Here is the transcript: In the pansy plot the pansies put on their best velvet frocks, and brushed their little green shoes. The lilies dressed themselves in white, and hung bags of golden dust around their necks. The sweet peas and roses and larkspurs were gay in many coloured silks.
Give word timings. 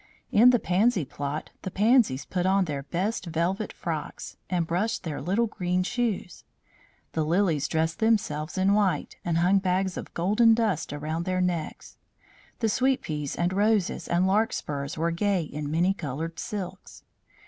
In 0.31 0.49
the 0.49 0.57
pansy 0.57 1.05
plot 1.05 1.51
the 1.61 1.69
pansies 1.69 2.25
put 2.25 2.47
on 2.47 2.65
their 2.65 2.81
best 2.81 3.27
velvet 3.27 3.71
frocks, 3.71 4.35
and 4.49 4.65
brushed 4.65 5.03
their 5.03 5.21
little 5.21 5.45
green 5.45 5.83
shoes. 5.83 6.43
The 7.11 7.23
lilies 7.23 7.67
dressed 7.67 7.99
themselves 7.99 8.57
in 8.57 8.73
white, 8.73 9.17
and 9.23 9.37
hung 9.37 9.59
bags 9.59 9.97
of 9.97 10.11
golden 10.15 10.55
dust 10.55 10.91
around 10.91 11.25
their 11.25 11.39
necks. 11.39 11.97
The 12.61 12.69
sweet 12.69 13.03
peas 13.03 13.35
and 13.35 13.53
roses 13.53 14.07
and 14.07 14.25
larkspurs 14.25 14.97
were 14.97 15.11
gay 15.11 15.43
in 15.43 15.69
many 15.69 15.93
coloured 15.93 16.39
silks. 16.39 17.03